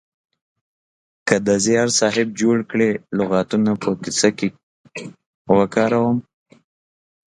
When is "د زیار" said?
1.47-1.89